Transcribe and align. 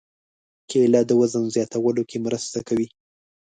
کېله 0.69 1.01
د 1.05 1.11
وزن 1.19 1.45
زیاتولو 1.55 2.03
کې 2.09 2.17
مرسته 2.25 2.59
کوي. 2.67 2.87